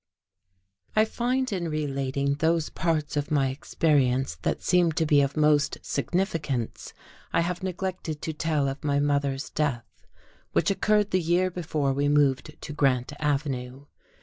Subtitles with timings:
[0.95, 5.77] I find in relating those parts of my experience that seem to be of most
[5.83, 6.91] significance
[7.31, 9.85] I have neglected to tell of my mother's death,
[10.53, 13.85] which occurred the year before we moved to Grant Avenue.